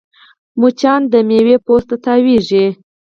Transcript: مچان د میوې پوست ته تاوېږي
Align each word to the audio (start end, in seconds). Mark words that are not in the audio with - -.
مچان 0.59 1.01
د 1.13 1.15
میوې 1.29 1.57
پوست 1.65 1.87
ته 1.89 1.95
تاوېږي 2.05 2.65